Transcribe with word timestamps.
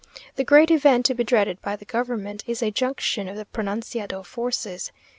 The 0.35 0.43
great 0.43 0.71
event 0.71 1.05
to 1.05 1.13
be 1.13 1.23
dreaded 1.23 1.61
by 1.61 1.75
the 1.75 1.85
government 1.85 2.43
is 2.47 2.63
a 2.63 2.71
junction 2.71 3.27
of 3.27 3.35
the 3.37 3.45
pronunciado 3.45 4.25
forces. 4.25 4.91